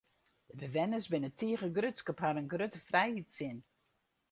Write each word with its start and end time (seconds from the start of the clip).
De 0.49 0.55
bewenners 0.59 1.07
binne 1.11 1.31
tige 1.39 1.67
grutsk 1.77 2.07
op 2.11 2.19
harren 2.25 2.51
grutte 2.53 2.79
frijheidssin. 2.89 3.57